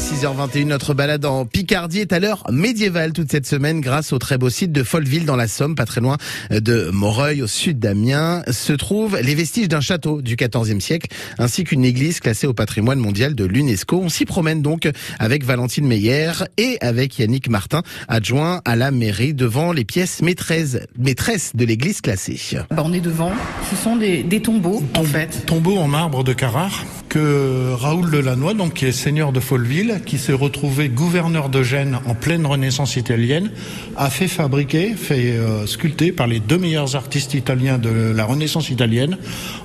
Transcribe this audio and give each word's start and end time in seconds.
6h21, 0.00 0.64
notre 0.64 0.94
balade 0.94 1.26
en 1.26 1.44
Picardie 1.44 1.98
est 1.98 2.14
à 2.14 2.20
l'heure 2.20 2.42
médiévale 2.50 3.12
toute 3.12 3.30
cette 3.30 3.46
semaine 3.46 3.82
grâce 3.82 4.14
au 4.14 4.18
très 4.18 4.38
beau 4.38 4.48
site 4.48 4.72
de 4.72 4.82
Folleville 4.82 5.26
dans 5.26 5.36
la 5.36 5.46
Somme, 5.46 5.74
pas 5.74 5.84
très 5.84 6.00
loin 6.00 6.16
de 6.50 6.88
Moreuil 6.90 7.42
au 7.42 7.46
sud 7.46 7.78
d'Amiens, 7.78 8.42
se 8.50 8.72
trouvent 8.72 9.18
les 9.20 9.34
vestiges 9.34 9.68
d'un 9.68 9.82
château 9.82 10.22
du 10.22 10.36
XIVe 10.36 10.80
siècle 10.80 11.14
ainsi 11.38 11.64
qu'une 11.64 11.84
église 11.84 12.18
classée 12.18 12.46
au 12.46 12.54
patrimoine 12.54 12.98
mondial 12.98 13.34
de 13.34 13.44
l'UNESCO. 13.44 14.00
On 14.02 14.08
s'y 14.08 14.24
promène 14.24 14.62
donc 14.62 14.88
avec 15.18 15.44
Valentine 15.44 15.86
Meyer 15.86 16.32
et 16.56 16.78
avec 16.80 17.18
Yannick 17.18 17.50
Martin, 17.50 17.82
adjoint 18.08 18.62
à 18.64 18.76
la 18.76 18.90
mairie 18.92 19.34
devant 19.34 19.72
les 19.72 19.84
pièces 19.84 20.22
maîtresses, 20.22 20.78
maîtresses 20.98 21.54
de 21.54 21.66
l'église 21.66 22.00
classée. 22.00 22.40
Bah, 22.70 22.82
on 22.86 22.94
est 22.94 23.00
devant, 23.00 23.32
ce 23.70 23.76
sont 23.76 23.96
des, 23.96 24.22
des 24.22 24.40
tombeaux 24.40 24.82
en 24.96 25.04
fait. 25.04 25.44
Tombeau 25.44 25.76
en 25.76 25.88
marbre 25.88 26.24
de 26.24 26.32
Carrare 26.32 26.86
que 27.10 27.74
Raoul 27.74 28.08
Delannoy, 28.08 28.54
donc 28.54 28.74
qui 28.74 28.86
est 28.86 28.92
seigneur 28.92 29.32
de 29.32 29.40
Folleville, 29.40 30.00
qui 30.06 30.16
s'est 30.16 30.32
retrouvé 30.32 30.88
gouverneur 30.88 31.48
de 31.48 31.62
Gênes 31.64 31.98
en 32.06 32.14
pleine 32.14 32.46
Renaissance 32.46 32.94
italienne, 32.94 33.50
a 33.96 34.08
fait 34.10 34.28
fabriquer, 34.28 34.94
fait 34.94 35.32
euh, 35.32 35.66
sculpter 35.66 36.12
par 36.12 36.28
les 36.28 36.38
deux 36.38 36.56
meilleurs 36.56 36.94
artistes 36.94 37.34
italiens 37.34 37.78
de 37.78 37.90
la 38.14 38.24
Renaissance 38.24 38.70
italienne, 38.70 39.18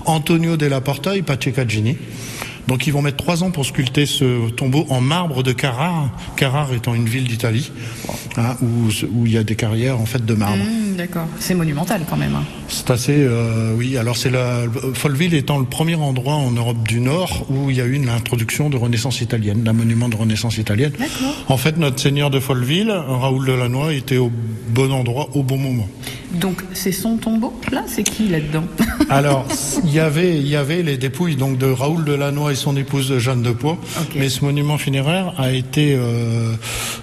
Antonio 0.06 0.58
della 0.58 0.82
Porta 0.82 1.16
et 1.16 1.22
Pace 1.22 1.52
Cagini. 1.56 1.98
Donc 2.68 2.88
ils 2.88 2.94
vont 2.94 3.02
mettre 3.02 3.18
trois 3.18 3.44
ans 3.44 3.52
pour 3.52 3.66
sculpter 3.66 4.06
ce 4.06 4.50
tombeau 4.50 4.86
en 4.90 5.00
marbre 5.02 5.44
de 5.44 5.52
Carrare, 5.52 6.10
Carrare 6.36 6.74
étant 6.74 6.96
une 6.96 7.06
ville 7.08 7.28
d'Italie, 7.28 7.72
hein, 8.38 8.56
où, 8.62 8.90
où 9.14 9.26
il 9.28 9.32
y 9.34 9.38
a 9.38 9.44
des 9.44 9.56
carrières 9.56 10.00
en 10.00 10.06
fait 10.06 10.26
de 10.26 10.34
marbre. 10.34 10.64
Mmh, 10.64 10.96
D'accord, 10.98 11.28
c'est 11.40 11.54
monumental 11.54 12.02
quand 12.10 12.18
même. 12.18 12.36
hein. 12.36 12.44
C'est 12.68 12.90
assez, 12.90 13.16
euh, 13.18 13.74
oui. 13.78 13.98
Alors 13.98 14.18
c'est 14.18 14.30
la 14.32 14.62
Folleville 14.94 15.34
étant 15.36 15.60
le 15.60 15.66
premier 15.66 15.96
endroit 15.96 16.34
en 16.36 16.52
Europe 16.52 16.88
du 16.88 17.00
Nord 17.02 17.46
où 17.50 17.70
il 17.70 17.76
y 17.78 17.82
a 17.82 17.86
eu 17.86 18.04
l'introduction 18.04 18.70
de 18.70 18.78
Renaissance 18.78 19.22
italienne, 19.22 19.62
d'un 19.64 19.74
monument 19.74 20.10
de 20.10 20.16
Renaissance 20.16 20.58
italienne. 20.58 20.94
D'accord. 20.98 21.36
En 21.50 21.58
fait, 21.58 21.78
notre 21.78 22.00
seigneur 22.00 22.30
de 22.30 22.40
Folleville, 22.40 22.92
Raoul 22.92 23.46
Delannoy, 23.46 23.98
était 23.98 24.18
au 24.18 24.32
bon 24.70 24.92
endroit 24.92 25.30
au 25.34 25.44
bon 25.44 25.58
moment. 25.58 25.88
Donc 26.40 26.62
c'est 26.74 26.92
son 26.92 27.18
tombeau 27.18 27.54
là, 27.72 27.84
c'est 27.88 28.04
qui 28.04 28.28
là-dedans 28.28 28.64
Alors, 29.10 29.46
il 29.84 29.94
y 29.94 30.00
avait, 30.00 30.38
il 30.38 30.48
y 30.48 30.56
avait 30.56 30.82
les 30.84 30.98
dépouilles 30.98 31.36
donc 31.36 31.58
de 31.58 31.66
Raoul 31.68 32.04
Delannoy 32.06 32.54
et 32.54 32.56
son 32.56 32.76
épouse 32.76 33.18
Jeanne 33.20 33.42
de 33.42 33.52
Pau, 33.52 33.78
Ok. 34.00 34.16
mais 34.16 34.30
ce 34.30 34.44
monument 34.44 34.78
funéraire 34.78 35.34
a 35.38 35.52
été, 35.52 35.96
euh, 35.98 36.54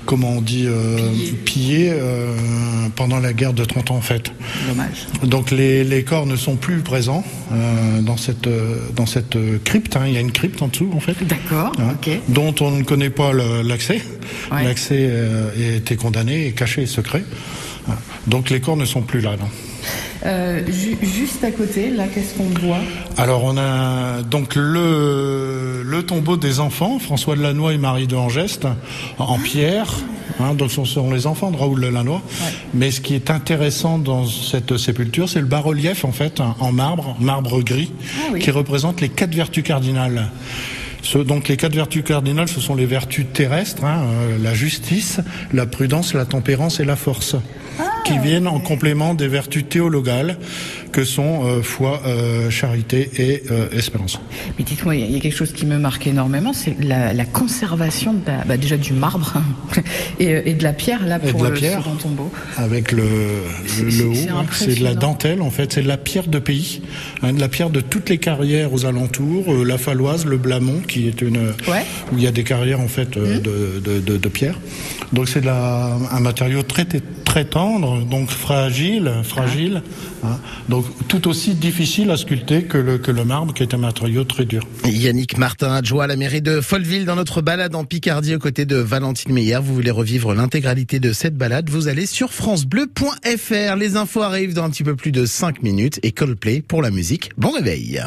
comment 0.07 0.31
on 0.31 0.41
dit, 0.41 0.65
euh, 0.67 0.97
Pillé. 1.11 1.33
pillé 1.45 1.91
euh, 1.93 2.35
pendant 2.97 3.19
la 3.21 3.33
guerre 3.33 3.53
de 3.53 3.65
30 3.65 3.91
ans 3.93 3.97
en 3.97 4.01
fait. 4.01 4.33
Dommage. 4.69 5.07
Donc 5.25 5.51
les, 5.51 5.85
les 5.85 6.03
corps 6.05 6.27
ne 6.27 6.37
sont 6.37 6.57
plus 6.57 6.81
présents 6.81 7.25
dans 8.03 8.17
cette 8.17 8.49
dans 8.97 9.07
cette 9.07 9.37
crypte. 9.65 9.97
hein. 9.97 10.05
Il 10.07 10.15
y 10.15 10.17
a 10.17 10.21
une 10.21 10.33
crypte 10.33 10.61
en 10.63 10.69
dessous 10.69 10.91
en 10.95 11.01
fait. 11.01 11.15
D'accord, 11.27 11.73
hein, 11.79 11.95
ok. 11.95 12.19
Dont 12.29 12.55
on 12.61 12.71
ne 12.71 12.83
connaît 12.83 13.11
pas 13.11 13.33
l'accès. 13.63 14.01
Ouais. 14.51 14.65
L'accès 14.65 15.11
a 15.11 15.77
été 15.77 15.97
condamné 15.97 16.47
et 16.47 16.53
caché 16.53 16.83
et 16.83 16.87
secret. 16.87 17.23
Donc 18.27 18.51
les 18.51 18.61
corps 18.61 18.77
ne 18.77 18.85
sont 18.85 19.03
plus 19.03 19.21
là. 19.21 19.33
Non. 19.39 19.49
Euh, 20.25 20.61
ju- 20.71 20.97
juste 21.03 21.43
à 21.43 21.51
côté, 21.51 21.91
là, 21.91 22.05
qu'est-ce 22.07 22.35
qu'on 22.35 22.45
voit? 22.67 22.79
Alors 23.17 23.43
on 23.43 23.57
a 23.59 24.23
donc 24.23 24.55
le, 24.55 25.83
le 25.85 26.03
tombeau 26.05 26.37
des 26.37 26.61
enfants, 26.61 27.01
François 27.01 27.35
de 27.35 27.43
Lannoy 27.43 27.75
et 27.75 27.79
Marie 27.79 28.07
de 28.07 28.15
Angeste, 28.15 28.67
en 29.19 29.39
pierre. 29.39 29.93
Hein, 30.41 30.55
donc 30.55 30.71
ce 30.71 30.85
sont 30.85 31.11
les 31.11 31.27
enfants 31.27 31.51
de 31.51 31.57
Raoul 31.57 31.81
de 31.81 31.89
Lannoy. 31.89 32.21
Mais 32.75 32.93
ce 32.93 33.01
qui 33.01 33.15
est 33.17 33.31
intéressant 33.31 33.99
dans 33.99 34.25
cette 34.27 34.77
sépulture, 34.77 35.29
c'est 35.29 35.41
le 35.41 35.47
bas-relief 35.47 36.05
en 36.05 36.13
fait, 36.13 36.41
hein, 36.41 36.55
en 36.61 36.71
marbre, 36.71 37.17
marbre 37.19 37.61
gris, 37.63 37.93
Ah 38.21 38.29
oui. 38.33 38.39
qui 38.41 38.53
représente 38.53 39.01
les 39.01 39.09
quatre 39.09 39.35
vertus 39.35 39.65
cardinales. 39.65 40.29
Ce- 41.03 41.19
donc 41.19 41.49
les 41.49 41.57
quatre 41.57 41.75
vertus 41.75 42.05
cardinales, 42.05 42.47
ce 42.49 42.61
sont 42.61 42.77
les 42.77 42.87
vertus 42.87 43.27
terrestres, 43.33 43.85
hein, 43.85 44.03
euh, 44.05 44.39
la 44.41 44.55
justice, 44.55 45.19
la 45.53 45.67
prudence, 45.67 46.15
la 46.15 46.25
tempérance 46.27 46.79
et 46.79 46.85
la 46.85 46.95
force, 46.95 47.35
qui 48.05 48.19
viennent 48.19 48.49
en 48.49 48.59
complément 48.61 49.15
des 49.15 49.29
vertus 49.29 49.65
théologales 49.69 50.39
que 50.93 51.05
sont 51.05 51.47
euh, 51.47 51.63
foi, 51.63 52.03
euh, 52.07 52.51
charité 52.51 53.09
et 53.17 53.43
euh, 53.51 53.69
espérance. 53.73 54.21
Mais 54.59 54.65
dites-moi, 54.65 54.95
il 54.95 55.01
y 55.01 55.05
a- 55.05 55.07
il 55.07 55.13
y 55.15 55.17
a 55.17 55.21
quelque 55.21 55.37
chose 55.37 55.53
qui 55.53 55.65
me 55.65 55.79
marque 55.79 56.07
énormément, 56.07 56.53
c'est 56.53 56.77
la, 56.83 57.15
la 57.15 57.25
conservation 57.25 58.13
de 58.13 58.21
la- 58.27 58.45
bah, 58.45 58.57
déjà 58.59 58.77
du 58.77 58.93
marbre 58.93 59.33
et, 60.21 60.51
et 60.51 60.55
de 60.55 60.63
la 60.63 60.73
pierre 60.75 61.07
là 61.07 61.19
Et 61.25 61.31
pour 61.31 61.41
de 61.41 61.45
la 61.45 61.51
le 61.51 61.57
pierre. 61.57 61.79
second 61.83 61.97
tombeau. 61.97 62.31
Avec 62.59 62.93
le, 62.93 63.03
haut, 63.05 64.13
c'est 64.15 64.29
hein, 64.29 64.45
c'est 64.53 64.79
de 64.79 64.85
la 64.85 64.95
dentelle 64.95 65.41
en 65.41 65.51
fait, 65.51 65.73
c'est 65.73 65.83
de 65.83 65.89
la 65.89 65.97
pierre 65.97 66.27
de 66.27 66.39
pays, 66.39 66.83
hein, 67.23 67.33
de 67.33 67.41
la 67.41 67.49
pierre 67.49 67.71
de 67.71 67.81
toutes 67.81 68.11
les 68.11 68.19
carrières 68.19 68.73
aux 68.75 68.85
alentours, 68.85 69.65
la 69.65 69.79
Faloise, 69.79 70.27
le 70.27 70.37
Blamont, 70.37 70.81
qui 70.87 71.09
est 71.09 71.23
une 71.23 71.39
Ouais. 71.69 71.85
où 72.13 72.19
il 72.19 72.23
y 72.23 72.27
a 72.27 72.33
des 72.33 72.45
carrières 72.45 72.81
en 72.81 72.89
fait 72.89 73.17
euh, 73.17 73.39
de, 73.39 73.81
de, 73.81 74.01
de, 74.01 74.17
de 74.19 74.29
pierre. 74.29 74.59
Donc 75.13 75.29
c'est 75.29 75.47
un 75.47 76.21
matériau 76.21 76.63
très 76.63 76.85
très 77.33 77.47
tendre, 77.47 78.05
donc 78.05 78.29
fragile, 78.29 79.11
fragile, 79.25 79.83
hein. 80.23 80.39
donc 80.69 80.85
tout 81.09 81.29
aussi 81.29 81.55
difficile 81.55 82.11
à 82.11 82.19
sculpter 82.19 82.65
que 82.65 82.77
le, 82.77 82.99
que 82.99 83.11
le 83.11 83.25
marbre, 83.25 83.55
qui 83.55 83.63
est 83.63 83.73
un 83.73 83.79
matériau 83.79 84.25
très 84.25 84.45
dur. 84.45 84.63
Yannick 84.85 85.39
Martin, 85.39 85.73
adjoint 85.73 86.05
à 86.05 86.07
la 86.09 86.17
mairie 86.17 86.43
de 86.43 86.61
Folleville 86.61 87.07
dans 87.07 87.17
notre 87.17 87.41
balade 87.41 87.75
en 87.75 87.87
Picardie 87.87 88.35
aux 88.35 88.39
côtés 88.39 88.67
de 88.67 88.77
Valentine 88.77 89.33
Meyer. 89.33 89.61
Vous 89.63 89.73
voulez 89.73 89.91
revivre 89.91 90.35
l'intégralité 90.35 91.01
de 91.01 91.15
cette 91.15 91.35
balade, 91.35 91.71
vous 91.71 91.89
allez 91.89 92.05
sur 92.05 92.35
francebleu.fr. 92.35 93.77
Les 93.79 93.97
infos 93.97 94.21
arrivent 94.21 94.53
dans 94.53 94.65
un 94.65 94.71
petit 94.71 94.85
peu 94.85 94.95
plus 94.95 95.11
de 95.11 95.25
5 95.25 95.63
minutes 95.63 96.01
et 96.03 96.13
Coldplay 96.13 96.61
pour 96.61 96.83
la 96.83 96.91
musique. 96.91 97.31
Bon 97.39 97.53
réveil. 97.53 98.03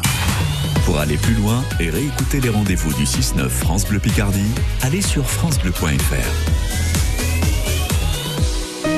Pour 0.84 1.00
aller 1.00 1.16
plus 1.16 1.34
loin 1.34 1.64
et 1.80 1.90
réécouter 1.90 2.40
les 2.40 2.50
rendez-vous 2.50 2.94
du 2.94 3.02
6-9 3.02 3.48
France 3.48 3.88
Bleu 3.88 3.98
Picardie, 3.98 4.54
allez 4.82 5.02
sur 5.02 5.28
francebleu.fr. 5.28 7.15